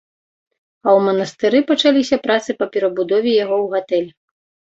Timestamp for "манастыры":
1.07-1.59